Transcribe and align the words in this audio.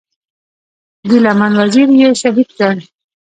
ګيله 1.09 1.31
من 1.39 1.51
وزير 1.59 1.87
یې 1.99 2.09
شهید 2.21 2.49
کړ. 2.57 2.75